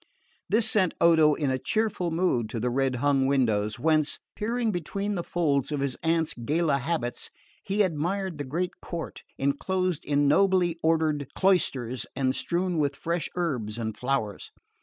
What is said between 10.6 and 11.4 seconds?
ordered